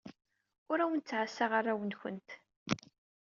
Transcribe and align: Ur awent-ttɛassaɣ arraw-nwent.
Ur 0.71 0.77
awent-ttɛassaɣ 0.79 1.51
arraw-nwent. 1.59 2.29